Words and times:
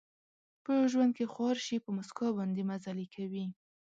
په 0.63 0.73
ژوند 0.91 1.11
کې 1.17 1.25
خوار 1.33 1.57
شي، 1.65 1.77
په 1.85 1.89
مسکا 1.97 2.27
باندې 2.37 2.67
مزلې 2.69 3.07
کوي 3.15 3.45